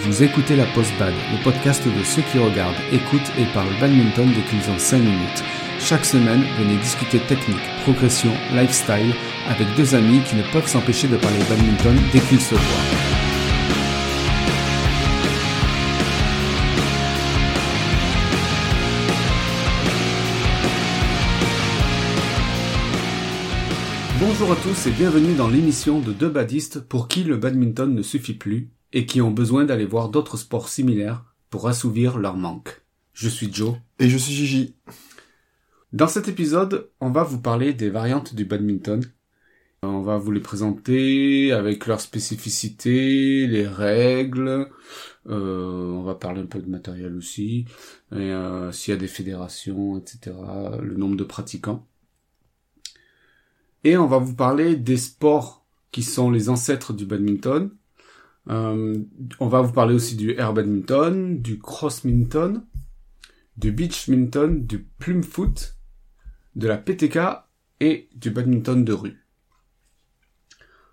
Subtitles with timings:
[0.00, 4.42] Vous écoutez la Post-Bad, le podcast de ceux qui regardent, écoutent et parlent badminton dès
[4.42, 5.44] qu'ils ont 5 minutes.
[5.80, 9.12] Chaque semaine, venez discuter technique, progression, lifestyle
[9.48, 13.17] avec deux amis qui ne peuvent s'empêcher de parler badminton dès qu'ils se voient.
[24.20, 28.02] Bonjour à tous et bienvenue dans l'émission de deux badistes pour qui le badminton ne
[28.02, 32.82] suffit plus et qui ont besoin d'aller voir d'autres sports similaires pour assouvir leur manque.
[33.12, 33.76] Je suis Joe.
[34.00, 34.74] Et je suis Gigi.
[35.92, 39.04] Dans cet épisode, on va vous parler des variantes du badminton.
[39.82, 44.68] On va vous les présenter avec leurs spécificités, les règles.
[45.28, 47.66] Euh, on va parler un peu de matériel aussi,
[48.12, 50.34] euh, s'il y a des fédérations, etc.
[50.82, 51.87] Le nombre de pratiquants.
[53.84, 57.70] Et on va vous parler des sports qui sont les ancêtres du badminton.
[58.48, 58.98] Euh,
[59.40, 62.62] on va vous parler aussi du air badminton, du crossminton,
[63.56, 65.76] du beachminton, du plume foot,
[66.56, 67.18] de la PTK
[67.80, 69.24] et du badminton de rue.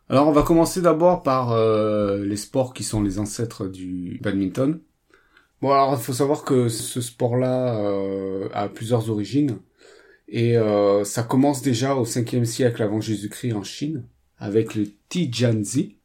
[0.08, 4.80] Alors on va commencer d'abord par euh, les sports qui sont les ancêtres du badminton.
[5.61, 9.58] Bon alors il faut savoir que ce sport-là euh, a plusieurs origines
[10.28, 14.06] et euh, ça commence déjà au 5e siècle avant Jésus-Christ en Chine
[14.38, 15.98] avec le Tijanzi.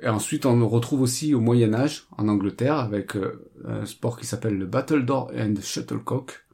[0.00, 3.12] Et ensuite on le retrouve aussi au Moyen Âge en Angleterre avec
[3.64, 6.46] un sport qui s'appelle le Battledore and Shuttlecock.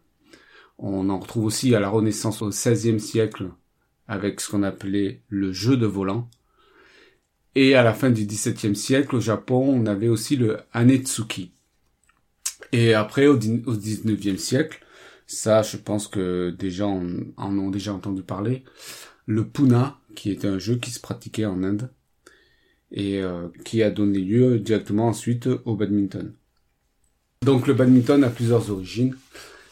[0.79, 3.51] On en retrouve aussi à la Renaissance au XVIe siècle
[4.09, 6.29] avec ce qu'on appelait le jeu de volant.
[7.55, 11.53] Et à la fin du XVIIe siècle, au Japon, on avait aussi le Hanetsuki.
[12.73, 14.84] Et après, au XIXe siècle,
[15.27, 17.03] ça, je pense que des gens
[17.36, 18.64] en ont déjà entendu parler,
[19.27, 21.90] le Puna, qui était un jeu qui se pratiquait en Inde
[22.92, 26.33] et euh, qui a donné lieu directement ensuite au badminton.
[27.42, 29.17] Donc le badminton a plusieurs origines,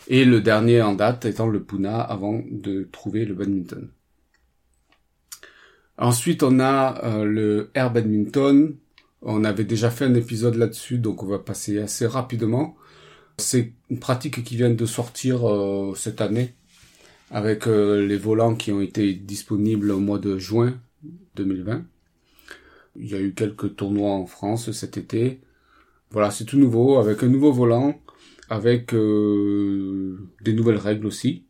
[0.09, 3.89] et le dernier en date étant le Puna avant de trouver le badminton.
[5.99, 8.77] Ensuite, on a euh, le air badminton.
[9.21, 12.77] On avait déjà fait un épisode là-dessus, donc on va passer assez rapidement.
[13.39, 16.55] C'est une pratique qui vient de sortir euh, cette année,
[17.31, 20.79] avec euh, les volants qui ont été disponibles au mois de juin
[21.37, 21.85] 2020.
[22.97, 25.41] Il y a eu quelques tournois en France cet été.
[26.11, 27.99] Voilà, c'est tout nouveau, avec un nouveau volant,
[28.51, 31.47] avec euh, des nouvelles règles aussi.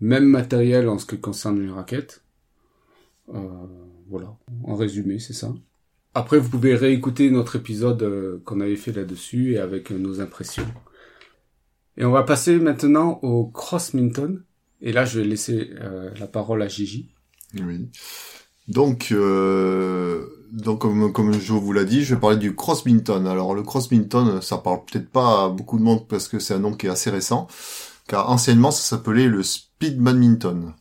[0.00, 2.22] Même matériel en ce qui concerne les raquettes.
[4.08, 5.52] Voilà, en résumé, c'est ça.
[6.14, 10.64] Après, vous pouvez réécouter notre épisode qu'on avait fait là-dessus et avec nos impressions.
[11.98, 14.38] Et on va passer maintenant au crossminton.
[14.80, 17.10] Et là, je vais laisser euh, la parole à Gigi.
[17.54, 17.88] Oui.
[18.68, 23.26] Donc, euh, donc comme, comme je vous l'ai dit, je vais parler du crossminton.
[23.26, 26.60] Alors le crossminton, ça parle peut-être pas à beaucoup de monde parce que c'est un
[26.60, 27.48] nom qui est assez récent,
[28.06, 30.74] car anciennement ça s'appelait le speed badminton.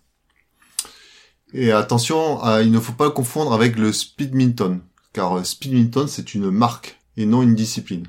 [1.53, 4.81] Et attention, euh, il ne faut pas confondre avec le speedminton,
[5.13, 8.05] car speedminton c'est une marque et non une discipline.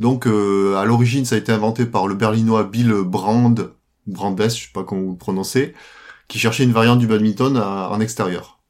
[0.00, 3.72] Donc euh, à l'origine ça a été inventé par le berlinois Bill Brand,
[4.06, 5.74] Brandes, je sais pas comment vous le prononcez,
[6.26, 8.60] qui cherchait une variante du badminton à- en extérieur.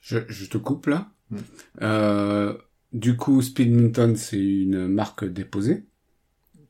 [0.00, 1.08] Je, je te coupe là.
[1.30, 1.36] Mm.
[1.82, 2.54] Euh,
[2.92, 5.84] du coup, Speedminton, c'est une marque déposée.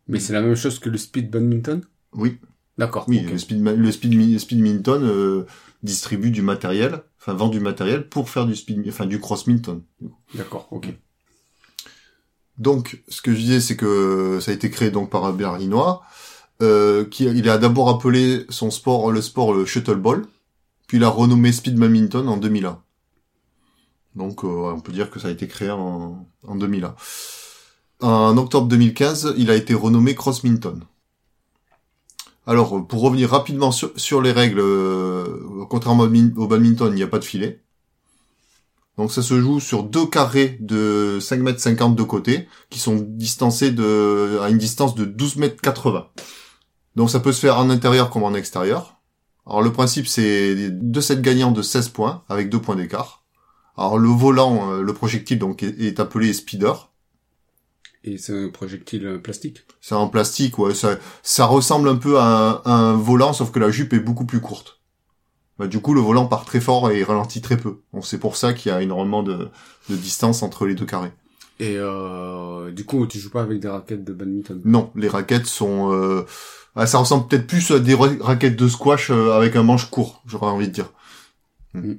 [0.06, 1.83] Mais c'est la même chose que le Speed Badminton?
[2.12, 2.39] Oui,
[2.78, 3.06] D'accord.
[3.09, 5.47] oui, le speed, le speed, le speedminton euh,
[5.83, 9.83] distribue du matériel, enfin vend du matériel pour faire du speed, enfin du crossminton.
[10.34, 10.89] D'accord, ok.
[12.59, 16.03] Donc, ce que je disais, c'est que ça a été créé donc par un berlinois,
[16.63, 20.27] euh, qui il a d'abord appelé son sport le sport le shuttleball,
[20.87, 22.81] puis il a renommé speed badminton en 2001.
[24.15, 26.95] Donc, euh, on peut dire que ça a été créé en, en 2001.
[28.01, 30.81] En octobre 2015, il a été renommé crossminton.
[32.47, 36.97] Alors, pour revenir rapidement sur, sur les règles, euh, contrairement au badmin- au badminton, il
[36.97, 37.63] n'y a pas de filet.
[38.98, 42.97] Donc ça se joue sur deux carrés de 5 mètres 50 de côté, qui sont
[42.97, 46.09] distancés de, à une distance de 12 mètres 80.
[46.97, 49.00] Donc ça peut se faire en intérieur comme en extérieur.
[49.47, 53.24] Alors le principe c'est deux sets gagnants de 16 points, avec deux points d'écart.
[53.77, 56.91] Alors le volant, euh, le projectile donc est, appelé speeder.
[58.04, 59.62] Et c'est un projectile euh, plastique?
[59.80, 63.50] C'est en plastique, ouais, ça, ça ressemble un peu à un, à un volant, sauf
[63.50, 64.82] que la jupe est beaucoup plus courte.
[65.62, 67.76] Bah, du coup, le volant part très fort et ralentit très peu.
[68.03, 69.48] C'est pour ça qu'il y a énormément de,
[69.88, 71.12] de distance entre les deux carrés.
[71.60, 74.60] Et euh, du coup, tu joues pas avec des raquettes de badminton?
[74.64, 75.92] Non, les raquettes sont...
[75.92, 76.26] Euh...
[76.74, 79.88] ah, ça ressemble peut-être plus à des ra- raquettes de squash euh, avec un manche
[79.88, 80.91] court, j'aurais envie de dire.
[81.74, 81.92] Mm.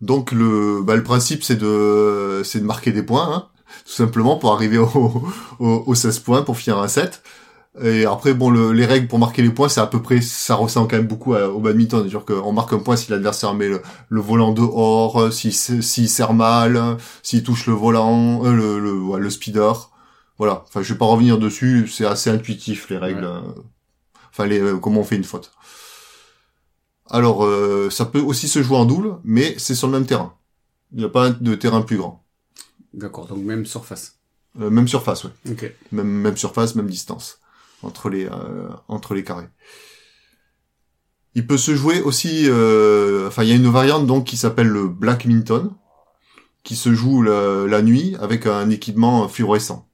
[0.00, 3.32] Donc le, bah, le principe c'est de, c'est de marquer des points.
[3.32, 3.46] Hein.
[3.86, 5.22] tout simplement pour arriver au,
[5.60, 7.22] au, au 16 points pour finir un set.
[7.82, 10.54] Et après, bon, le, les règles pour marquer les points, c'est à peu près, ça
[10.54, 12.00] ressemble quand même beaucoup au badminton.
[12.00, 16.34] C'est-à-dire qu'on marque un point si l'adversaire met le, le, volant dehors, si s'il serre
[16.34, 19.90] mal, s'il touche le volant, euh, le, le, ouais, le speeder.
[20.38, 20.64] Voilà.
[20.66, 21.88] Enfin, je vais pas revenir dessus.
[21.88, 23.28] C'est assez intuitif les règles.
[24.30, 25.52] Enfin, les, euh, comment on fait une faute.
[27.10, 30.34] Alors, euh, ça peut aussi se jouer en double, mais c'est sur le même terrain.
[30.92, 32.24] Il n'y a pas de terrain plus grand.
[32.94, 33.26] D'accord.
[33.26, 34.18] Donc même surface.
[34.60, 35.30] Euh, même surface, oui.
[35.50, 35.72] Ok.
[35.92, 37.40] Même, même surface, même distance
[37.82, 39.48] entre les euh, entre les carrés.
[41.34, 44.68] Il peut se jouer aussi, euh, enfin il y a une variante donc qui s'appelle
[44.68, 45.72] le Black Minton,
[46.64, 49.88] qui se joue la, la, nuit avec un équipement fluorescent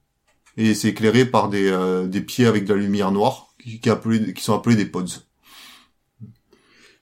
[0.57, 3.89] et c'est éclairé par des, euh, des pieds avec de la lumière noire qui, qui,
[3.89, 5.05] appelé, qui sont appelés des pods.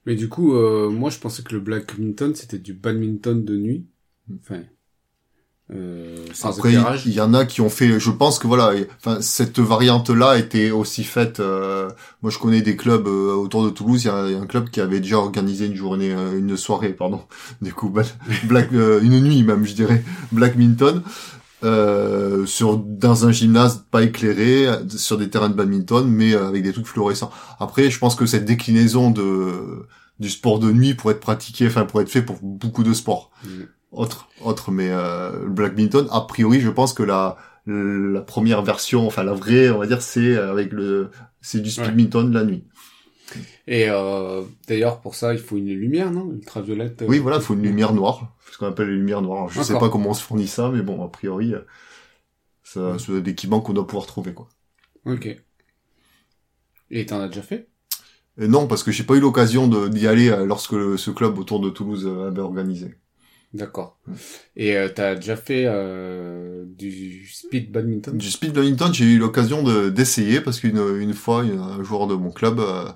[0.05, 3.57] Mais du coup, euh, moi je pensais que le Black Minton c'était du badminton de
[3.57, 3.85] nuit.
[4.41, 4.63] Enfin,
[5.71, 6.73] euh, sans Après,
[7.05, 7.99] il y en a qui ont fait.
[7.99, 11.39] Je pense que voilà, enfin cette variante-là était aussi faite.
[11.39, 11.89] Euh,
[12.21, 14.03] moi, je connais des clubs euh, autour de Toulouse.
[14.03, 17.21] Il y, a un club qui avait déjà organisé une journée, euh, une soirée, pardon,
[17.61, 21.01] du coup, black, une nuit même, je dirais, Black Minton.
[22.45, 26.87] sur dans un gymnase pas éclairé sur des terrains de badminton mais avec des trucs
[26.87, 29.87] fluorescents après je pense que cette déclinaison de
[30.19, 33.31] du sport de nuit pour être pratiqué enfin pour être fait pour beaucoup de sports
[33.45, 33.63] mm
[33.93, 39.07] autre, autre, mais euh, le badminton, a priori, je pense que la la première version,
[39.07, 42.65] enfin la vraie, on va dire, c'est avec le, c'est du speedminton de la nuit.
[43.67, 46.29] Et euh, d'ailleurs, pour ça, il faut une lumière, non?
[46.29, 47.01] Ultraviolette.
[47.01, 49.47] Euh, oui, voilà, il faut une lumière noire, ce qu'on appelle les lumières noires.
[49.47, 51.53] Je sais pas comment on se fournit ça, mais bon, a priori,
[52.63, 54.49] ça, c'est l'équipement qu'on doit pouvoir trouver, quoi.
[55.05, 55.29] Ok.
[56.91, 57.69] Et t'en as déjà fait?
[58.37, 61.69] Et Non, parce que j'ai pas eu l'occasion d'y aller lorsque ce club autour de
[61.69, 62.95] Toulouse avait organisé.
[63.53, 63.99] D'accord.
[64.55, 68.17] Et euh, t'as déjà fait euh, du speed badminton?
[68.17, 72.15] Du speed badminton, j'ai eu l'occasion de d'essayer parce qu'une une fois, un joueur de
[72.15, 72.89] mon club euh,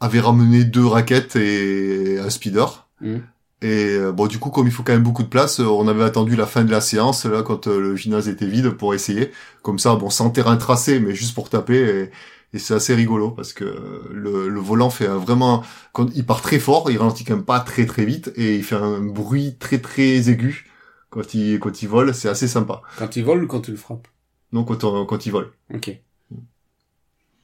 [0.00, 2.88] avait ramené deux raquettes et un speeder.
[3.02, 3.16] Mmh.
[3.62, 6.04] Et euh, bon, du coup, comme il faut quand même beaucoup de place, on avait
[6.04, 9.30] attendu la fin de la séance là quand le gymnase était vide pour essayer.
[9.60, 11.78] Comme ça, bon, sans terrain tracé, mais juste pour taper.
[11.78, 12.10] Et,
[12.52, 13.64] et c'est assez rigolo parce que
[14.12, 15.62] le, le volant fait vraiment
[15.92, 18.64] quand il part très fort, il ralentit quand même pas très très vite et il
[18.64, 20.66] fait un bruit très très aigu
[21.10, 22.82] quand il quand il vole, c'est assez sympa.
[22.96, 24.08] Quand il vole ou quand tu le frappes
[24.52, 25.52] Non, quand quand il vole.
[25.74, 26.00] OK.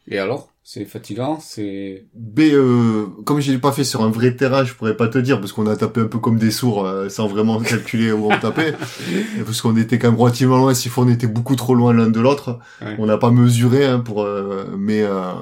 [0.08, 0.55] Et alors?
[0.68, 2.08] C'est fatigant, c'est.
[2.12, 5.16] B, euh, comme je l'ai pas fait sur un vrai terrain, je pourrais pas te
[5.16, 8.32] dire parce qu'on a tapé un peu comme des sourds euh, sans vraiment calculer où
[8.32, 8.74] on tapait,
[9.46, 10.74] parce qu'on était quand même relativement loin.
[10.74, 12.58] Si on était beaucoup trop loin l'un de l'autre,
[12.98, 14.24] on n'a pas mesuré hein, pour.
[14.24, 15.34] Euh, mais euh,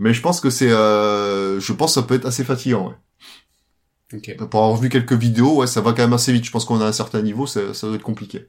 [0.00, 2.88] mais je pense que c'est, je pense que ça peut être assez fatigant.
[2.88, 4.18] Ouais.
[4.18, 4.34] Okay.
[4.34, 6.44] Pour avoir vu quelques vidéos, ouais, ça va quand même assez vite.
[6.44, 8.48] Je pense qu'on a un certain niveau, ça, ça doit être compliqué.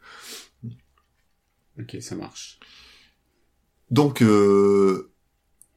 [1.79, 2.57] Ok, ça marche.
[3.91, 5.11] Donc euh,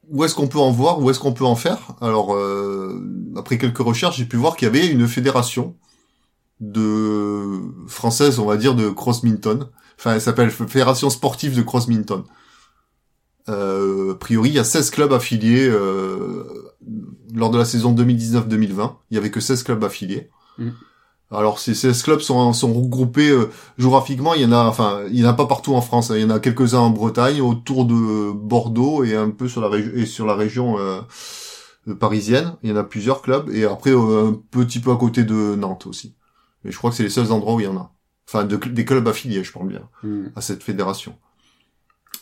[0.07, 1.93] où est-ce qu'on peut en voir, où est-ce qu'on peut en faire?
[2.01, 3.01] Alors, euh,
[3.35, 5.75] après quelques recherches, j'ai pu voir qu'il y avait une fédération
[6.59, 9.69] de française, on va dire, de crossminton.
[9.97, 12.23] Enfin, elle s'appelle Fédération sportive de crossminton.
[13.49, 16.43] Euh, a priori, il y a 16 clubs affiliés euh,
[17.33, 18.95] lors de la saison 2019-2020.
[19.09, 20.29] Il y avait que 16 clubs affiliés.
[20.57, 20.69] Mm.
[21.31, 25.17] Alors ces 16 clubs sont, sont regroupés euh, géographiquement, il y en a enfin, il
[25.17, 26.17] y en a pas partout en France, hein.
[26.17, 29.69] il y en a quelques-uns en Bretagne, autour de Bordeaux et un peu sur la
[29.69, 31.01] région et sur la région euh,
[31.99, 35.23] parisienne, il y en a plusieurs clubs et après euh, un petit peu à côté
[35.23, 36.15] de Nantes aussi.
[36.65, 37.93] Mais je crois que c'est les seuls endroits où il y en a.
[38.27, 40.27] Enfin des clubs affiliés, je parle bien hmm.
[40.35, 41.17] à cette fédération.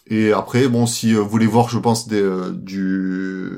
[0.05, 2.23] Et après bon si vous voulez voir je pense des,
[2.53, 3.49] du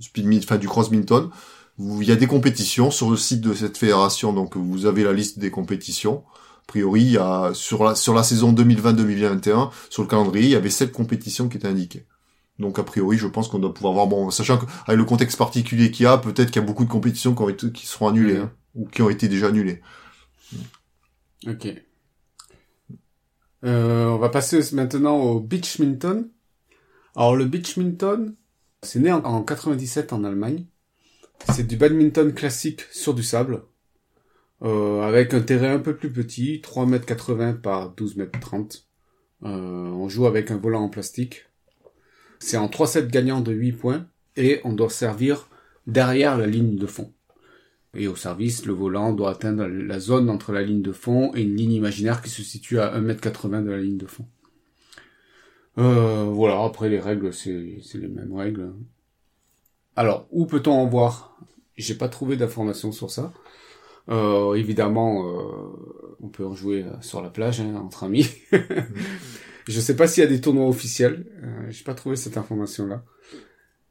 [0.00, 1.30] speed enfin du cross minton,
[1.78, 5.12] il y a des compétitions sur le site de cette fédération, donc vous avez la
[5.12, 6.24] liste des compétitions.
[6.62, 10.52] A priori, il y a, sur la, sur la saison 2020-2021, sur le calendrier, il
[10.52, 12.06] y avait sept compétitions qui étaient indiquées.
[12.58, 15.90] Donc a priori, je pense qu'on doit pouvoir voir, bon, sachant qu'avec le contexte particulier
[15.90, 18.08] qu'il y a, peut-être qu'il y a beaucoup de compétitions qui, ont été, qui seront
[18.08, 19.82] annulées, hein, ou qui ont été déjà annulées.
[21.46, 21.66] Ok.
[23.64, 26.30] Euh, on va passer maintenant au beachminton.
[27.16, 28.34] Alors le beachminton,
[28.82, 30.66] c'est né en, en 97 en Allemagne.
[31.54, 33.62] C'est du badminton classique sur du sable,
[34.62, 38.88] euh, avec un terrain un peu plus petit, 3,80 m par 12 m 30.
[39.44, 41.46] Euh, on joue avec un volant en plastique.
[42.38, 45.48] C'est en 3 sets gagnants de 8 points, et on doit servir
[45.86, 47.12] derrière la ligne de fond.
[47.94, 51.42] Et au service, le volant doit atteindre la zone entre la ligne de fond et
[51.42, 54.26] une ligne imaginaire qui se situe à 1m80 de la ligne de fond.
[55.78, 58.72] Euh, voilà, après les règles, c'est les mêmes règles.
[59.96, 61.38] Alors, où peut-on en voir?
[61.76, 63.32] J'ai pas trouvé d'informations sur ça.
[64.10, 68.28] Euh, évidemment, euh, on peut en jouer sur la plage hein, entre amis.
[69.68, 71.26] Je sais pas s'il y a des tournois officiels.
[71.42, 73.02] Euh, J'ai pas trouvé cette information-là.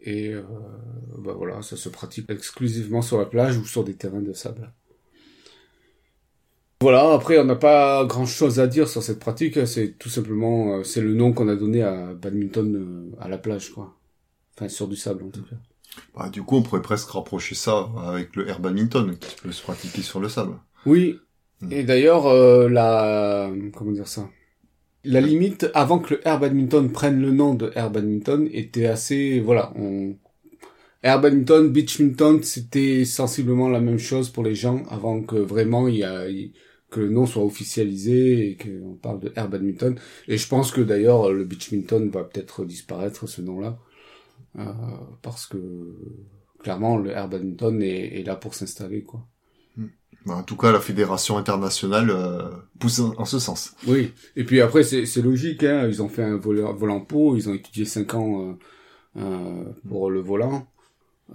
[0.01, 0.43] Et euh,
[1.17, 4.72] bah voilà, ça se pratique exclusivement sur la plage ou sur des terrains de sable.
[6.81, 10.79] Voilà, après on n'a pas grand chose à dire sur cette pratique, c'est tout simplement
[10.79, 13.95] euh, c'est le nom qu'on a donné à badminton euh, à la plage quoi.
[14.55, 15.55] Enfin sur du sable en tout cas.
[16.16, 19.62] Bah, du coup, on pourrait presque rapprocher ça avec le air badminton qui peut se
[19.62, 20.54] pratiquer sur le sable.
[20.86, 21.20] Oui.
[21.62, 21.72] Mm.
[21.72, 24.30] Et d'ailleurs euh, la comment dire ça?
[25.06, 29.40] La limite avant que le air badminton prenne le nom de air badminton était assez
[29.40, 30.16] voilà, on
[31.04, 35.90] Air badminton, beach minton, c'était sensiblement la même chose pour les gens avant que vraiment
[35.90, 36.24] il y a
[36.90, 40.00] que le nom soit officialisé et qu'on parle de air badminton.
[40.30, 43.78] Et je pense que d'ailleurs le beach minton va peut-être disparaître ce nom-là
[44.57, 44.74] euh,
[45.22, 45.57] parce que
[46.60, 49.27] clairement le air badminton est, est là pour s'installer quoi.
[50.25, 53.75] Bah, en tout cas, la fédération internationale euh, pousse en, en ce sens.
[53.88, 54.13] Oui.
[54.38, 57.50] Et puis après c'est c'est logique hein, ils ont fait un volant, volant pot, ils
[57.50, 58.53] ont étudié cinq ans euh,
[59.17, 60.67] euh, pour le volant.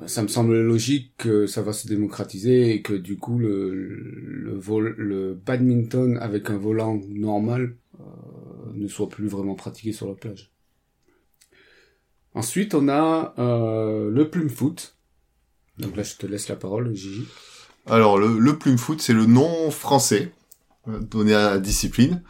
[0.07, 4.55] Ça me semble logique que ça va se démocratiser et que du coup le le,
[4.59, 8.05] vol, le badminton avec un volant normal euh,
[8.75, 10.53] ne soit plus vraiment pratiqué sur la plage.
[12.35, 14.97] Ensuite, on a euh, le plume foot.
[15.79, 17.25] Donc là, je te laisse la parole, Gigi.
[17.87, 20.33] Alors, le, le plume foot, c'est le nom français
[20.89, 22.23] euh, donné à la discipline,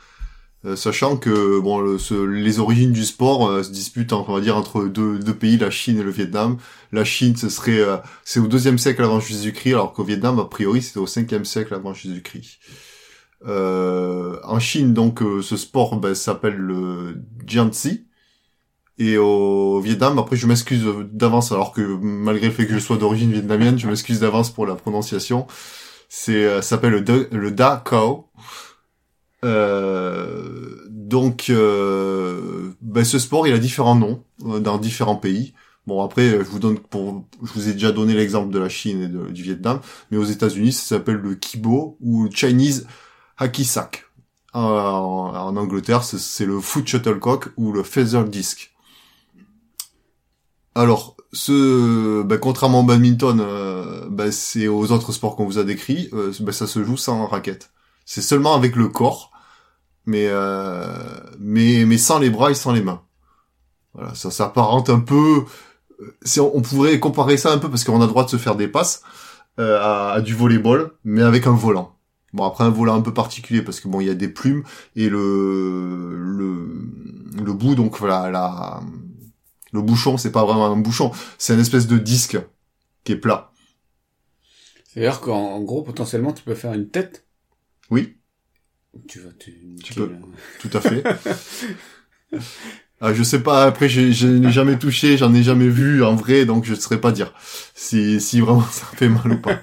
[0.64, 4.40] Euh, sachant que bon, le- ce- les origines du sport euh, se disputent, on va
[4.40, 6.58] dire, entre deux, deux pays, la Chine et le Vietnam.
[6.90, 10.46] La Chine, ce serait, euh, c'est au deuxième siècle avant Jésus-Christ, alors qu'au Vietnam, a
[10.46, 12.58] priori, c'était au cinquième siècle avant Jésus-Christ.
[13.46, 18.07] En Chine, donc, ce sport ben, s'appelle le Jiangxi.
[18.98, 22.96] Et au Vietnam, après, je m'excuse d'avance, alors que malgré le fait que je sois
[22.96, 25.46] d'origine vietnamienne, je m'excuse d'avance pour la prononciation.
[26.08, 28.28] C'est, euh, s'appelle le, le Da Cao.
[29.44, 35.54] Euh, donc, euh, ben, ce sport, il a différents noms euh, dans différents pays.
[35.86, 39.02] Bon, après, je vous donne pour, je vous ai déjà donné l'exemple de la Chine
[39.02, 42.86] et de- du Vietnam, mais aux États-Unis, ça s'appelle le Kibo ou Chinese
[43.38, 44.04] Hakisak.
[44.54, 48.72] En, en, en Angleterre, c'est le foot shuttlecock ou le feather disc.
[50.78, 55.64] Alors, ce, ben, contrairement au badminton, euh, ben, c'est aux autres sports qu'on vous a
[55.64, 57.72] décrits, euh, ben, ça se joue sans raquette.
[58.04, 59.32] C'est seulement avec le corps,
[60.06, 60.86] mais euh,
[61.40, 63.02] mais mais sans les bras et sans les mains.
[63.94, 65.44] Voilà, ça s'apparente un peu.
[66.00, 68.54] euh, on, pourrait comparer ça un peu parce qu'on a le droit de se faire
[68.56, 69.02] des passes
[69.58, 71.96] à, à du volleyball, mais avec un volant.
[72.32, 74.62] Bon après un volant un peu particulier parce que bon il y a des plumes
[74.94, 76.86] et le le
[77.44, 78.80] le bout donc voilà la
[79.72, 82.38] le bouchon c'est pas vraiment un bouchon c'est une espèce de disque
[83.04, 83.52] qui est plat.
[84.88, 87.24] C'est-à-dire qu'en en gros, potentiellement, tu peux faire une tête.
[87.90, 88.16] Oui.
[89.06, 90.10] Tu vas te niquer, peux.
[90.10, 90.16] là.
[90.58, 91.04] Tout à fait.
[93.00, 96.16] Ah, je sais pas, après je, je n'ai jamais touché, j'en ai jamais vu en
[96.16, 97.32] vrai, donc je ne saurais pas dire
[97.76, 99.60] si, si vraiment ça fait mal ou pas.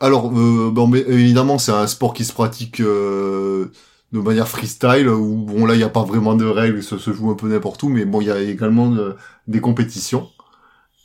[0.00, 3.70] Alors, euh, bon, mais évidemment, c'est un sport qui se pratique euh,
[4.12, 7.12] de manière freestyle, où bon là, il n'y a pas vraiment de règles, ça se
[7.12, 9.16] joue un peu n'importe où, mais bon, il y a également euh,
[9.48, 10.30] des compétitions.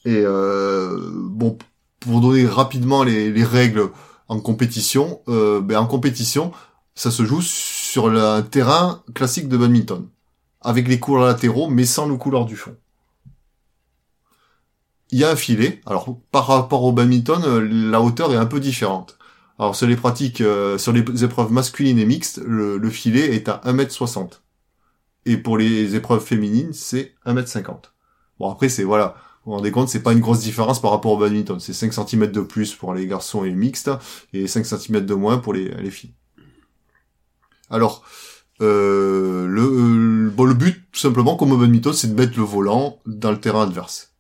[0.06, 1.58] Et euh, bon,
[2.00, 3.90] pour donner rapidement les, les règles
[4.28, 6.52] en compétition, euh, ben en compétition,
[6.96, 10.08] ça se joue sur le- terrain classique de badminton,
[10.62, 12.76] avec les couleurs latéraux, mais sans le couleur du fond.
[15.12, 15.82] Il y a un filet.
[15.86, 17.60] Alors, par rapport au badminton, euh,
[17.92, 19.18] la hauteur est un peu différente.
[19.62, 23.48] Alors, sur les pratiques, euh, sur les épreuves masculines et mixtes, le, le filet est
[23.48, 24.42] à 1m60.
[25.28, 27.92] Et pour les épreuves féminines, c'est 1m50.
[28.40, 31.12] Bon, après, c'est, voilà, vous vous rendez compte, c'est pas une grosse différence par rapport
[31.12, 31.60] au badminton.
[31.60, 33.92] C'est 5 cm de plus pour les garçons et mixtes,
[34.34, 36.16] et 5 cm de moins pour les, les filles.
[37.70, 38.04] Alors,
[38.62, 42.46] euh, le, euh, bon, le but, tout simplement, comme au badminton, c'est de mettre le
[42.46, 44.11] volant dans le terrain adverse.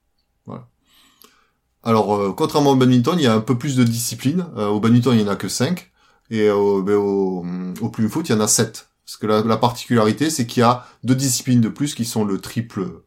[1.83, 4.45] Alors, euh, contrairement au badminton, il y a un peu plus de discipline.
[4.55, 5.91] Euh, au badminton, il y en a que 5.
[6.29, 8.89] Et au, ben, au, plume foot, il y en a 7.
[9.05, 12.23] Parce que la, la particularité, c'est qu'il y a deux disciplines de plus qui sont
[12.23, 13.03] le triple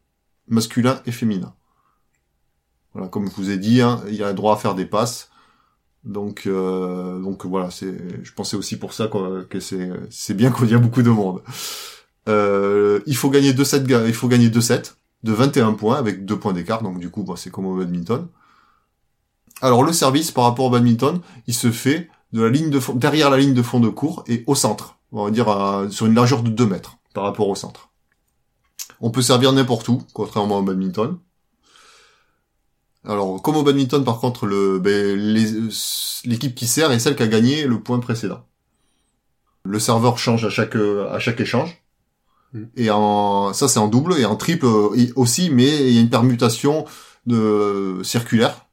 [0.47, 1.55] masculin et féminin.
[2.93, 5.29] Voilà, comme je vous ai dit, hein, il y a droit à faire des passes.
[6.03, 9.09] Donc, euh, donc voilà, je pensais aussi pour ça
[9.49, 11.41] que c'est, bien qu'on y a beaucoup de monde.
[12.27, 14.83] Il faut gagner 2 sets, il faut gagner 2 sets
[15.23, 18.27] de 21 points avec 2 points d'écart, donc du coup, bah, c'est comme au badminton.
[19.61, 22.93] Alors le service par rapport au badminton, il se fait de la ligne de fond,
[22.93, 24.97] derrière la ligne de fond de cours et au centre.
[25.11, 27.89] On va dire à- sur une largeur de 2 mètres par rapport au centre.
[28.99, 31.17] On peut servir n'importe où, contrairement au badminton.
[33.07, 35.17] Alors, comme au badminton, par contre, le ben,
[36.25, 38.43] l'équipe qui sert est celle qui a gagné le point précédent.
[39.63, 41.81] Le serveur change à chaque à chaque échange.
[42.53, 42.63] Mm.
[42.77, 46.01] Et en ça c'est en double et en triple euh, aussi, mais il y a
[46.01, 46.85] une permutation
[47.25, 48.64] de circulaire,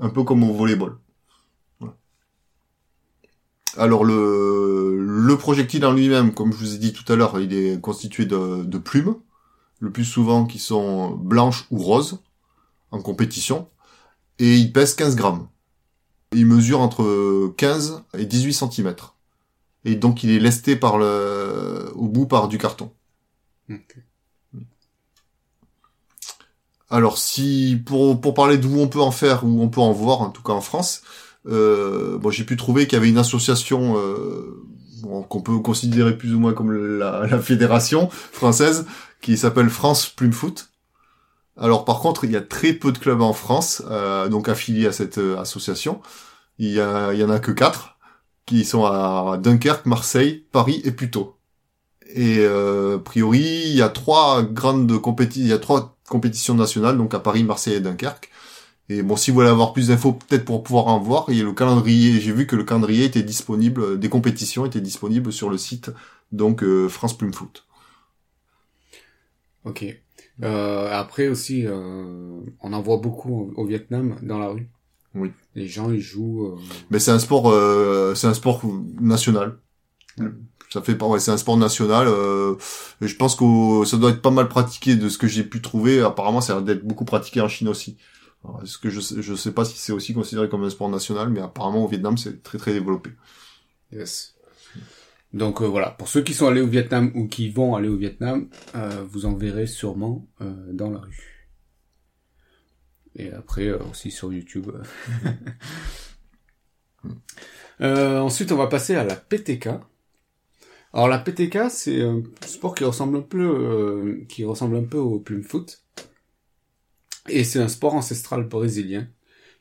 [0.00, 0.96] un peu comme au volleyball.
[1.80, 1.94] Voilà.
[3.76, 4.72] Alors le
[5.24, 8.24] le projectile en lui-même, comme je vous ai dit tout à l'heure, il est constitué
[8.24, 9.14] de, plumes,
[9.80, 12.18] le plus souvent qui sont blanches ou roses
[12.90, 13.68] en compétition,
[14.38, 15.48] et il pèse 15 grammes.
[16.32, 18.94] Il mesure entre 15 et 18 cm.
[19.84, 22.90] Et donc il est lesté par le, au bout par du carton.
[26.92, 30.20] Alors si pour pour parler d'où on peut en faire, où on peut en voir,
[30.20, 31.00] en tout cas en France,
[31.48, 34.62] euh, bon j'ai pu trouver qu'il y avait une association euh,
[35.30, 38.84] qu'on peut considérer plus ou moins comme la, fédération française
[39.22, 40.68] qui s'appelle France Plume Foot.
[41.56, 44.86] Alors par contre il y a très peu de clubs en France euh, donc affiliés
[44.86, 46.02] à cette association.
[46.58, 47.96] Il y, a, il y en a que quatre
[48.44, 51.38] qui sont à Dunkerque, Marseille, Paris et Puteaux.
[52.14, 56.54] Et euh, a priori, il y a trois grandes compétitions, il y a trois compétitions
[56.54, 58.30] nationales, donc à Paris, Marseille et Dunkerque.
[58.88, 61.40] Et bon, si vous voulez avoir plus d'infos, peut-être pour pouvoir en voir, il y
[61.40, 62.20] a le calendrier.
[62.20, 65.90] J'ai vu que le calendrier était disponible, des compétitions étaient disponibles sur le site,
[66.32, 67.64] donc euh, France Plume Foot.
[69.64, 69.84] Ok.
[70.42, 74.68] Euh, après aussi, euh, on en voit beaucoup au, au Vietnam dans la rue.
[75.14, 75.30] Oui.
[75.54, 76.46] Les gens ils jouent.
[76.46, 76.56] euh,
[76.90, 78.62] Mais c'est un sport, euh, c'est un sport
[79.00, 79.58] national.
[80.72, 82.06] Ça fait pas, ouais, c'est un sport national.
[82.08, 82.54] Euh,
[83.02, 86.00] je pense que ça doit être pas mal pratiqué de ce que j'ai pu trouver.
[86.00, 87.98] Apparemment, ça a l'air d'être beaucoup pratiqué en Chine aussi.
[88.42, 90.88] Alors, Est-ce que je sais, je sais pas si c'est aussi considéré comme un sport
[90.88, 93.10] national, mais apparemment au Vietnam c'est très très développé.
[93.92, 94.34] Yes.
[95.34, 97.96] Donc euh, voilà, pour ceux qui sont allés au Vietnam ou qui vont aller au
[97.96, 101.48] Vietnam, euh, vous en verrez sûrement euh, dans la rue.
[103.14, 104.70] Et après euh, aussi sur YouTube.
[107.80, 109.68] Euh, ensuite, on va passer à la PTK.
[110.94, 114.98] Alors la PTK, c'est un sport qui ressemble un peu, euh, qui ressemble un peu
[114.98, 115.82] au plume foot.
[117.28, 119.08] Et c'est un sport ancestral brésilien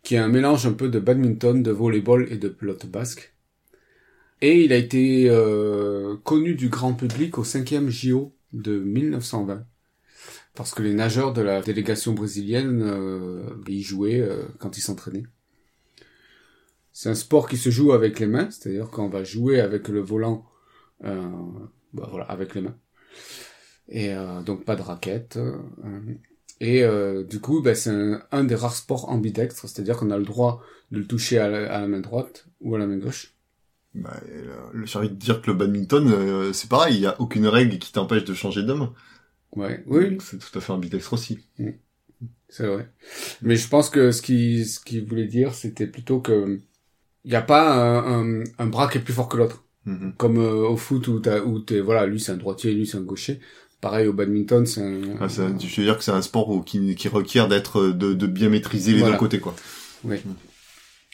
[0.03, 3.35] qui est un mélange un peu de badminton, de volleyball et de pelote basque.
[4.41, 9.63] Et il a été euh, connu du grand public au 5e JO de 1920.
[10.55, 14.27] Parce que les nageurs de la délégation brésilienne euh, y jouaient
[14.59, 15.27] quand ils s'entraînaient.
[16.91, 20.01] C'est un sport qui se joue avec les mains, c'est-à-dire qu'on va jouer avec le
[20.01, 20.50] volant,
[21.03, 22.77] bah voilà, avec les mains.
[23.89, 25.37] Et euh, donc pas de raquette.
[25.37, 25.57] euh,
[26.59, 30.17] et euh, du coup, bah, c'est un, un des rares sports ambidextres, c'est-à-dire qu'on a
[30.17, 30.61] le droit
[30.91, 33.35] de le toucher à la, à la main droite ou à la main gauche.
[33.93, 37.19] Bah, euh, j'ai envie de dire que le badminton, euh, c'est pareil, il y a
[37.19, 38.93] aucune règle qui t'empêche de changer de main.
[39.55, 41.39] Ouais, oui, C'est tout à fait ambidextre aussi.
[42.49, 42.89] c'est vrai.
[43.41, 46.59] Mais je pense que ce qu'il ce qu'il voulait dire, c'était plutôt que
[47.25, 49.65] il n'y a pas un, un, un bras qui est plus fort que l'autre.
[49.85, 50.13] Mhm.
[50.17, 52.97] Comme euh, au foot où t'as, où t'es, voilà, lui c'est un droitier, lui c'est
[52.97, 53.39] un gaucher.
[53.81, 55.01] Pareil au badminton, c'est un.
[55.19, 55.27] Ah, un-
[55.59, 58.49] je veux dire que c'est un sport où- qui, qui requiert d'être de, de bien
[58.49, 59.13] maîtriser les Voilà.
[59.15, 59.55] deux côtés quoi.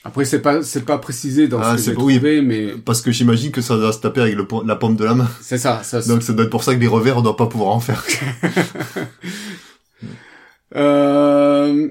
[0.04, 2.16] Après c'est pas c'est pas précisé dans Ah, ce que pas- oui.
[2.16, 5.04] trouvé, mais Parce que j'imagine que ça doit se taper avec le, la paume de
[5.06, 5.30] la main.
[5.42, 5.82] c'est ça.
[5.84, 7.80] ça Donc ça doit être pour ça que les revers on doit pas pouvoir en
[7.80, 8.04] faire.
[10.76, 11.90] Euh,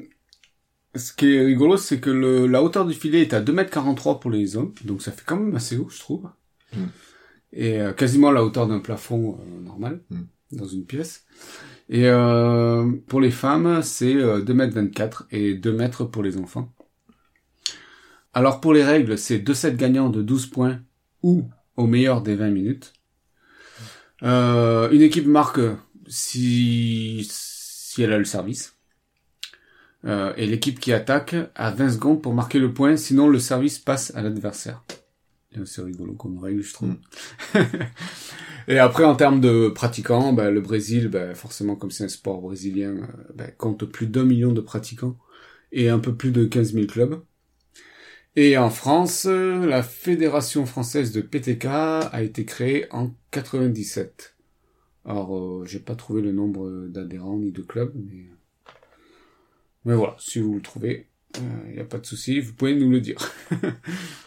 [0.94, 4.30] ce qui est rigolo, c'est que le, la hauteur du filet est à 2m43 pour
[4.30, 6.28] les hommes, donc ça fait quand même assez haut, je trouve.
[6.74, 6.84] Mm.
[7.52, 10.22] Et euh, quasiment la hauteur d'un plafond euh, normal, Mm.
[10.52, 11.24] dans une pièce.
[11.88, 16.72] Et euh, pour les femmes, c'est euh, 2m24 et 2 mètres pour les enfants.
[18.34, 20.80] Alors pour les règles, c'est 2 sets gagnants de 12 points
[21.22, 21.44] ou
[21.76, 22.92] au meilleur des 20 minutes.
[24.22, 25.60] Euh, une équipe marque
[26.08, 28.74] si, si elle a le service.
[30.04, 33.78] Euh, et l'équipe qui attaque a 20 secondes pour marquer le point, sinon le service
[33.78, 34.84] passe à l'adversaire.
[35.64, 36.94] C'est rigolo comme règle, je trouve.
[38.68, 42.40] et après, en termes de pratiquants, bah, le Brésil, bah, forcément, comme c'est un sport
[42.40, 45.16] brésilien, euh, bah, compte plus d'un million de pratiquants
[45.72, 47.22] et un peu plus de 15 000 clubs.
[48.36, 54.36] Et en France, euh, la Fédération française de PTK a été créée en 97.
[55.06, 58.26] Alors, euh, j'ai pas trouvé le nombre d'adhérents ni de clubs, mais
[59.86, 61.06] mais voilà, si vous le trouvez,
[61.68, 63.18] il n'y a pas de souci, vous pouvez nous le dire.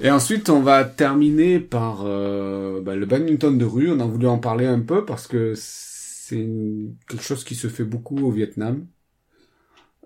[0.00, 3.90] Et ensuite, on va terminer par euh, bah, le badminton de rue.
[3.90, 7.68] On a voulu en parler un peu parce que c'est une- quelque chose qui se
[7.68, 8.86] fait beaucoup au Vietnam.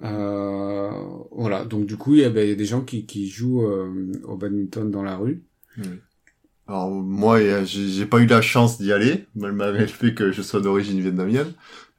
[0.02, 0.90] Euh,
[1.30, 3.64] voilà, donc du coup, il y a, bah, y a des gens qui, qui jouent
[3.66, 5.44] euh, au badminton dans la rue.
[6.66, 10.60] Alors moi, j'ai pas eu la chance d'y aller, malgré le fait que je sois
[10.60, 11.52] d'origine vietnamienne.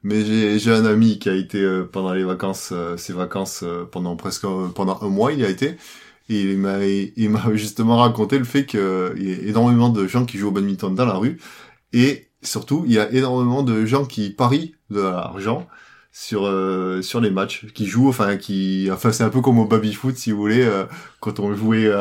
[0.04, 4.16] Mais j'ai un ami qui a été euh, pendant les vacances, euh, ses vacances pendant
[4.16, 5.76] presque pendant un mois, il y a été.
[6.32, 6.80] Il m'a
[7.56, 11.06] justement raconté le fait qu'il y a énormément de gens qui jouent au badminton dans
[11.06, 11.40] la rue
[11.94, 15.68] et surtout il y a énormément de gens qui parient de l'argent
[16.12, 16.50] sur
[17.04, 20.18] sur les matchs qui jouent enfin qui enfin c'est un peu comme au baby foot
[20.18, 20.68] si vous voulez
[21.20, 21.92] quand on jouait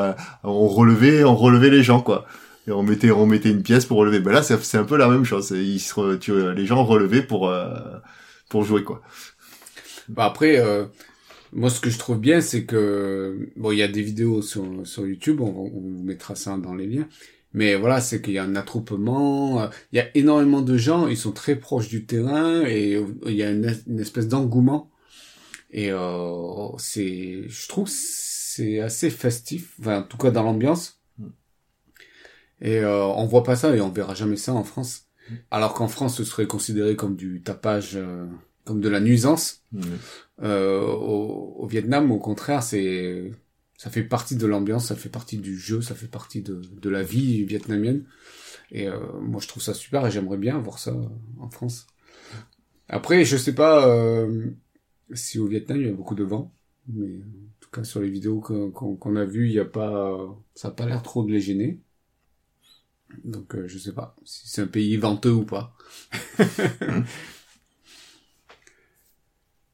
[0.45, 2.27] on relevait on relevait les gens quoi
[2.67, 4.21] et on mettait on mettait une pièce pour relever.
[4.21, 5.51] Ben là c'est un peu la même chose.
[5.51, 5.83] Ils
[6.57, 7.75] les gens relevaient pour euh,
[8.49, 9.03] pour jouer quoi.
[10.09, 10.87] Bah après euh,
[11.53, 14.65] moi ce que je trouve bien c'est que bon il y a des vidéos sur
[14.85, 17.09] sur YouTube, on, vous mettra ça dans les liens.
[17.53, 21.09] Mais voilà, c'est qu'il y a un attroupement, euh, il y a énormément de gens,
[21.09, 24.91] ils sont très proches du terrain et il y a une, une espèce d'engouement.
[25.73, 31.01] Et euh, c'est, je trouve, c'est assez festif, enfin, en tout cas dans l'ambiance.
[32.61, 35.07] Et euh, on voit pas ça et on verra jamais ça en France.
[35.29, 35.35] Mm.
[35.51, 38.27] Alors qu'en France, ce serait considéré comme du tapage, euh,
[38.65, 39.63] comme de la nuisance.
[39.73, 39.83] Mm.
[40.43, 43.31] Euh, au, au, Vietnam, au contraire, c'est
[43.77, 46.91] ça fait partie de l'ambiance, ça fait partie du jeu, ça fait partie de, de
[46.91, 48.05] la vie vietnamienne.
[48.73, 50.95] Et euh, moi, je trouve ça super et j'aimerais bien voir ça
[51.39, 51.87] en France.
[52.89, 54.51] Après, je sais pas euh,
[55.15, 56.53] si au Vietnam il y a beaucoup de vent,
[56.89, 60.15] mais en tout cas sur les vidéos qu'on a vues, il y a pas,
[60.55, 61.81] ça a pas l'air trop de les gêner.
[63.25, 65.75] Donc euh, je sais pas si c'est un pays venteux ou pas.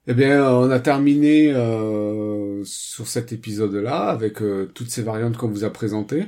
[0.07, 5.49] eh bien, on a terminé euh, sur cet épisode-là avec euh, toutes ces variantes qu'on
[5.49, 6.27] vous a présentées.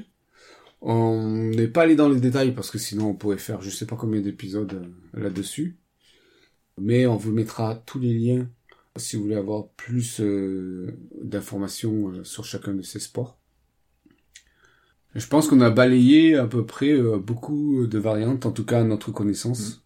[0.81, 3.87] On n'est pas allé dans les détails parce que sinon on pourrait faire je sais
[3.87, 4.73] pas combien d'épisodes
[5.15, 5.79] euh, là-dessus.
[6.81, 8.49] Mais on vous mettra tous les liens
[8.97, 10.21] si vous voulez avoir plus
[11.23, 13.39] d'informations sur chacun de ces sports.
[15.15, 18.81] Je pense qu'on a balayé à peu près euh, beaucoup de variantes, en tout cas
[18.81, 19.77] à notre connaissance.
[19.77, 19.81] Mm.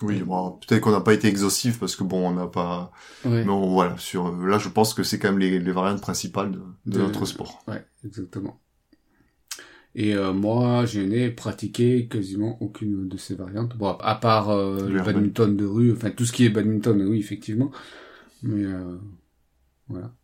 [0.00, 2.90] Oui, bon, peut-être qu'on n'a pas été exhaustif parce que bon, on n'a pas.
[3.24, 3.44] Ouais.
[3.44, 6.60] Mais voilà, sur là, je pense que c'est quand même les, les variantes principales de,
[6.86, 7.62] de, notre sport.
[7.68, 8.60] Ouais, exactement.
[9.94, 13.76] Et euh, moi, je n'ai pratiqué quasiment aucune de ces variantes.
[13.76, 17.18] Bon, à part euh, le badminton de rue, enfin tout ce qui est badminton, oui,
[17.18, 17.70] effectivement.
[18.42, 18.96] Mais euh,
[19.88, 20.14] voilà.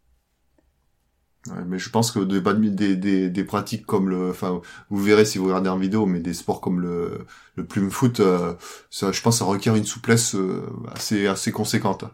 [1.46, 5.24] Ouais, mais je pense que des, des, des, des, pratiques comme le, enfin, vous verrez
[5.24, 8.55] si vous regardez en vidéo, mais des sports comme le, le plume foot, euh,
[8.90, 12.05] ça, je pense, ça requiert une souplesse euh, assez, assez conséquente.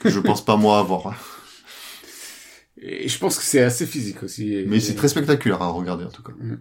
[0.00, 1.14] que je pense pas moi avoir.
[2.80, 4.64] Et je pense que c'est assez physique aussi.
[4.66, 6.32] Mais c'est très spectaculaire à regarder en tout cas.
[6.38, 6.56] Mm.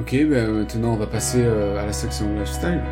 [0.00, 2.82] Ok, ben maintenant on va passer euh, à la section lifestyle.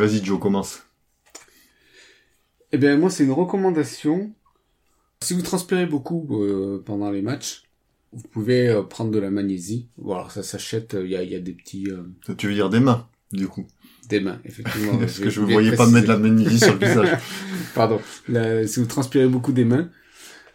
[0.00, 0.82] Vas-y Joe, commence.
[2.72, 4.32] Eh bien moi c'est une recommandation.
[5.22, 7.64] Si vous transpirez beaucoup euh, pendant les matchs,
[8.12, 9.88] vous pouvez euh, prendre de la magnésie.
[9.98, 11.88] Voilà, ça s'achète, il y a, y a, des petits...
[11.90, 13.66] Euh, tu veux dire des mains, du coup
[14.08, 14.96] Des mains, effectivement.
[14.98, 17.18] Parce que je ne voyais pas mettre de la magnésie sur le visage.
[17.74, 18.00] Pardon.
[18.66, 19.90] si vous transpirez beaucoup des mains,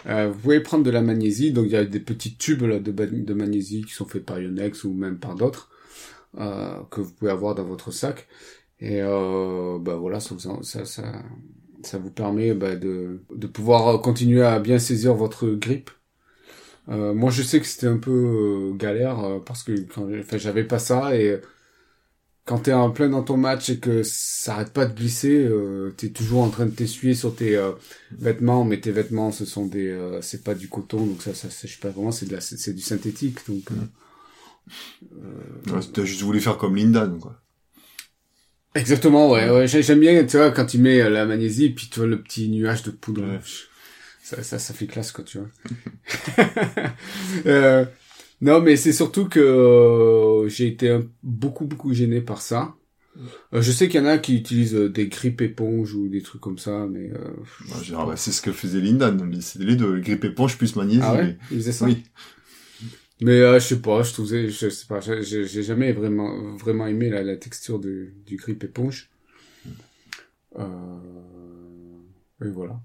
[0.06, 1.52] vous pouvez prendre de la magnésie.
[1.52, 4.40] Donc il y a des petits tubes là, de, de magnésie qui sont faits par
[4.40, 5.70] Yonex ou même par d'autres.
[6.36, 8.28] que vous pouvez avoir dans votre sac
[8.80, 11.24] et euh, bah voilà, ça, ça, ça,
[11.84, 15.90] ça vous permet bah, de, de pouvoir continuer à bien saisir votre grippe.
[16.90, 20.08] Euh, moi, je sais que c'était un peu euh, galère euh, parce que enfin,
[20.38, 21.42] j'avais pas ça et
[22.46, 25.92] quand t'es en plein dans ton match et que ça arrête pas de glisser, euh,
[25.98, 27.72] t'es toujours en train de t'essuyer sur tes euh,
[28.12, 31.80] vêtements, mais tes vêtements, ce sont des, c'est pas du coton, donc ça, ça sèche
[31.80, 33.72] pas vraiment, c'est de la, c'est du synthétique, donc.
[33.72, 33.76] Euh,
[35.72, 37.42] ouais, juste voulu faire comme Linda, quoi.
[38.76, 39.68] Exactement, ouais, ouais.
[39.68, 42.50] J'aime bien, tu vois, quand tu mets euh, la magnésie, puis tu vois le petit
[42.50, 43.24] nuage de poudre.
[44.22, 45.48] Ça, ça, ça fait classe, quoi, tu vois.
[47.46, 47.86] euh,
[48.42, 52.76] non, mais c'est surtout que euh, j'ai été beaucoup, beaucoup gêné par ça.
[53.54, 56.42] Euh, je sais qu'il y en a qui utilisent des grippes éponges ou des trucs
[56.42, 57.12] comme ça, mais...
[58.06, 61.00] bah, c'est ce que faisait Linda, c'était les deux, grippe éponge plus magnésie.
[61.02, 61.38] Ah ouais?
[61.50, 61.86] Il faisait ça?
[61.86, 62.04] Oui.
[63.22, 67.10] Mais euh, je sais pas, je trouvais, je sais pas, j'ai jamais vraiment vraiment aimé
[67.10, 69.10] la, la texture du grip éponge.
[70.58, 72.00] Euh,
[72.42, 72.80] et voilà.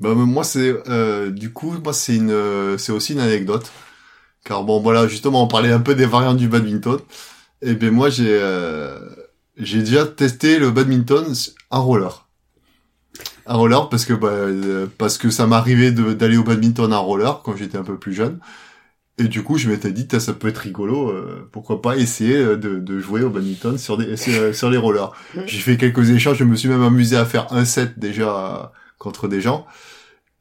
[0.00, 3.70] Bah moi c'est euh, du coup moi c'est une c'est aussi une anecdote
[4.44, 7.00] car bon voilà justement on parlait un peu des variantes du badminton
[7.62, 8.98] et ben moi j'ai euh,
[9.58, 11.32] j'ai déjà testé le badminton
[11.70, 12.23] en roller.
[13.46, 17.42] Un roller parce que bah, euh, parce que ça m'arrivait d'aller au badminton en roller
[17.44, 18.40] quand j'étais un peu plus jeune.
[19.18, 22.56] Et du coup, je m'étais dit, ça peut être rigolo, euh, pourquoi pas essayer euh,
[22.56, 25.12] de, de jouer au badminton sur des sur, sur les rollers.
[25.46, 28.66] J'ai fait quelques échanges, je me suis même amusé à faire un set déjà euh,
[28.98, 29.66] contre des gens.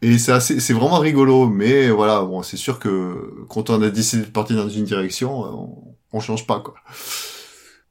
[0.02, 4.24] Et c'est c'est vraiment rigolo, mais voilà, bon, c'est sûr que quand on a décidé
[4.26, 6.76] de partir dans une direction, euh, on, on change pas quoi.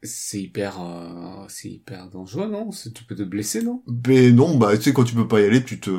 [0.04, 2.70] C'est hyper, euh, c'est hyper dangereux, non?
[2.92, 3.84] Tu peux te blesser, non?
[4.08, 5.90] Mais non, bah tu sais quand tu peux pas y aller, tu te,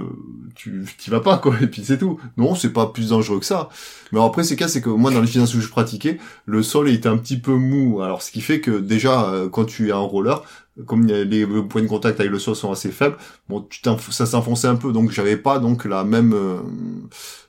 [0.55, 2.19] tu t'y vas pas quoi, et puis c'est tout.
[2.35, 3.69] Non, c'est pas plus dangereux que ça.
[4.11, 6.89] Mais après, c'est cas, c'est que moi dans les finances où je pratiquais, le sol
[6.89, 8.01] était un petit peu mou.
[8.01, 10.43] Alors ce qui fait que déjà euh, quand tu es en roller,
[10.85, 13.15] comme les le points de contact avec le sol sont assez faibles,
[13.47, 13.79] bon, tu
[14.11, 16.57] ça s'enfonçait un peu, donc j'avais pas donc la même euh,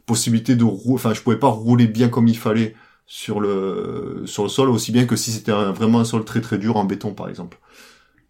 [0.06, 0.94] possibilité de rouler.
[0.94, 4.92] Enfin, je pouvais pas rouler bien comme il fallait sur le sur le sol aussi
[4.92, 7.58] bien que si c'était vraiment un sol très très dur en béton par exemple.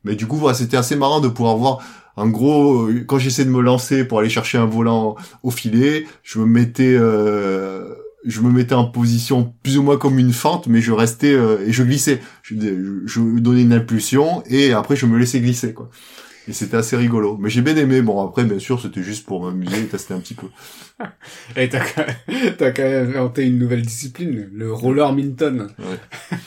[0.04, 1.82] Mais du coup, voilà, c'était assez marrant de pouvoir voir
[2.16, 6.06] en gros, euh, quand j'essayais de me lancer pour aller chercher un volant au filet,
[6.22, 10.68] je me mettais, euh, je me mettais en position plus ou moins comme une fente,
[10.68, 12.20] mais je restais euh, et je glissais.
[12.42, 12.54] Je,
[13.04, 15.90] je donnais une impulsion et après je me laissais glisser quoi.
[16.46, 17.36] Et c'était assez rigolo.
[17.38, 18.02] Mais j'ai bien aimé.
[18.02, 20.48] Bon après, bien sûr, c'était juste pour m'amuser et tester un petit peu.
[21.56, 25.68] Et t'as quand, même- t'as quand même inventé une nouvelle discipline, le roller minton.
[25.78, 25.98] Ouais.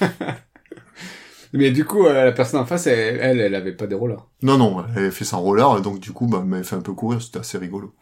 [1.53, 4.27] Mais du coup, euh, la personne en face, elle, elle, elle avait pas des rollers.
[4.41, 6.75] Non non, elle avait fait en roller et donc du coup, bah, elle m'avait fait
[6.75, 7.21] un peu courir.
[7.21, 7.95] C'était assez rigolo.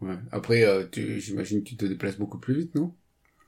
[0.00, 0.16] Ouais.
[0.30, 2.94] Après, euh, tu, j'imagine que tu te déplaces beaucoup plus vite, non?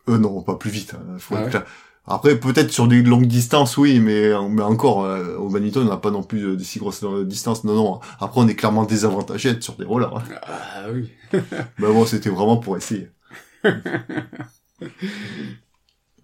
[0.08, 0.94] Euh, non, pas plus vite.
[0.94, 1.16] hein.
[1.18, 1.66] Faut Ah être ouais clair.
[2.08, 5.96] Après, peut-être sur des longues distances, oui, mais, mais encore, euh, au badminton, on n'a
[5.98, 7.64] pas non plus euh, des si grosses euh, distances.
[7.64, 8.00] Non, non.
[8.20, 10.16] Après, on est clairement désavantagé d'être sur des rollers.
[10.16, 10.22] hein.
[10.42, 11.10] Ah oui.
[11.32, 13.08] Mais bon, c'était vraiment pour essayer.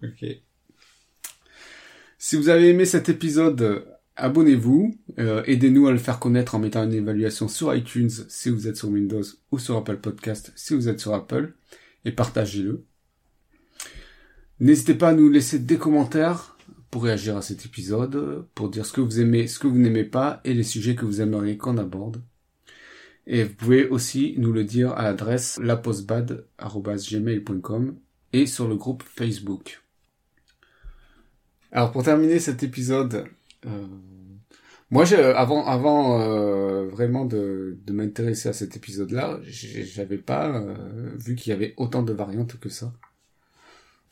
[0.03, 0.25] Ok.
[2.17, 6.83] Si vous avez aimé cet épisode, abonnez-vous, euh, aidez-nous à le faire connaître en mettant
[6.83, 10.87] une évaluation sur iTunes si vous êtes sur Windows ou sur Apple Podcast si vous
[10.89, 11.53] êtes sur Apple,
[12.05, 12.85] et partagez-le.
[14.59, 16.57] N'hésitez pas à nous laisser des commentaires
[16.89, 20.05] pour réagir à cet épisode, pour dire ce que vous aimez, ce que vous n'aimez
[20.05, 22.23] pas et les sujets que vous aimeriez qu'on aborde.
[23.27, 27.97] Et vous pouvez aussi nous le dire à l'adresse lapostbad.gmail.com
[28.31, 29.83] et sur le groupe Facebook.
[31.73, 33.25] Alors pour terminer cet épisode,
[33.65, 33.87] euh,
[34.89, 35.03] moi
[35.35, 40.73] avant euh, vraiment de, m'intéresser à cet épisode-là, j'avais pas euh,
[41.17, 42.93] vu qu'il y avait autant de variantes que ça.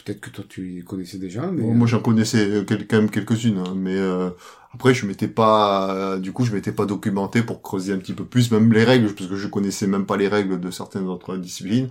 [0.04, 3.10] Peut-être que toi tu les connaissais déjà, mais Bon, moi, j'en connaissais euh, quand même
[3.12, 4.32] quelques-unes, hein, mais euh,
[4.74, 8.14] après, je m'étais pas, euh, du coup, je m'étais pas documenté pour creuser un petit
[8.14, 11.08] peu plus, même les règles, parce que je connaissais même pas les règles de certaines
[11.08, 11.90] autres disciplines,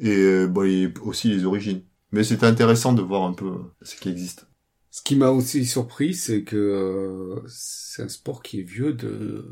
[0.00, 1.82] et euh, bon, et aussi les origines.
[2.12, 4.46] Mais c'était intéressant de voir un peu ce qui existe.
[4.90, 9.46] Ce qui m'a aussi surpris, c'est que euh, c'est un sport qui est vieux de,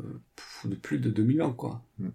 [0.65, 1.83] de plus de 2000 ans, quoi.
[1.99, 2.09] Mm.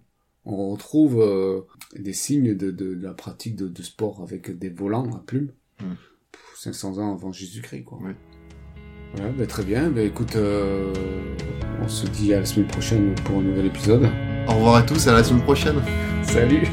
[0.45, 1.61] On retrouve euh,
[1.95, 5.51] des signes de, de, de la pratique de, de sport avec des volants à plumes.
[5.83, 5.95] Mm.
[6.31, 7.99] Pff, 500 ans avant Jésus-Christ, quoi.
[8.01, 8.11] Oui.
[9.15, 9.89] Voilà, bah, très bien.
[9.89, 10.93] Bah, écoute, euh,
[11.81, 14.09] on se dit à la semaine prochaine pour un nouvel épisode.
[14.47, 15.81] Au revoir à tous, à la semaine prochaine.
[16.23, 16.67] Salut